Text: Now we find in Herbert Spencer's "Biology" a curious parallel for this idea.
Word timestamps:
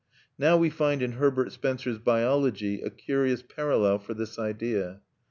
Now 0.39 0.57
we 0.57 0.71
find 0.71 1.03
in 1.03 1.11
Herbert 1.11 1.51
Spencer's 1.53 1.99
"Biology" 1.99 2.81
a 2.81 2.89
curious 2.89 3.43
parallel 3.43 3.99
for 3.99 4.15
this 4.15 4.39
idea. 4.39 5.01